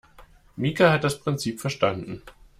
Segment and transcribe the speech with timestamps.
[0.57, 2.23] Mika hat das Prinzip verstanden.